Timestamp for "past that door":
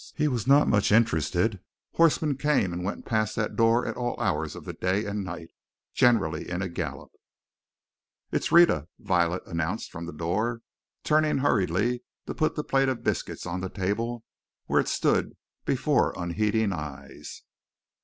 3.05-3.85